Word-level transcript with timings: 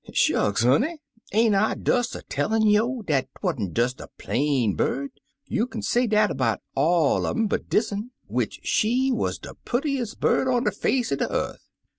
"Shucks, 0.13 0.63
honey! 0.63 0.97
ain't 1.31 1.53
I 1.53 1.75
des 1.75 2.05
a 2.15 2.23
tellin' 2.23 2.63
yo' 2.65 3.03
dat 3.03 3.27
'twa'n't 3.35 3.75
des 3.75 3.89
a 3.99 4.07
plain 4.17 4.73
bird; 4.75 5.11
you 5.45 5.67
kin 5.67 5.83
say 5.83 6.07
dat 6.07 6.35
'bout 6.35 6.59
all 6.73 7.27
un 7.27 7.41
um 7.41 7.47
but 7.47 7.69
dis 7.69 7.91
un, 7.91 8.09
which 8.25 8.61
she 8.63 9.11
wuz 9.11 9.33
de 9.39 9.53
purtiest 9.63 10.19
bird 10.19 10.47
on 10.47 10.63
de 10.63 10.71
face 10.71 11.11
er 11.11 11.17
de 11.17 11.27
yeth. 11.31 11.69